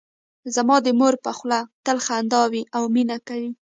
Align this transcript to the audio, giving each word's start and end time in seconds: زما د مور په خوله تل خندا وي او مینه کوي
زما 0.55 0.77
د 0.85 0.87
مور 0.99 1.13
په 1.25 1.31
خوله 1.37 1.59
تل 1.85 1.97
خندا 2.05 2.41
وي 2.51 2.63
او 2.75 2.83
مینه 2.93 3.17
کوي 3.27 3.51